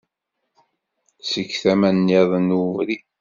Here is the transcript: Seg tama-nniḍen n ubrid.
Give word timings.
Seg 1.31 1.49
tama-nniḍen 1.61 2.47
n 2.51 2.55
ubrid. 2.61 3.05